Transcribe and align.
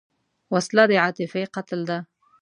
وسله 0.53 0.83
د 0.89 0.91
عاطفې 1.03 1.43
قتل 1.55 1.79
ده 1.89 1.97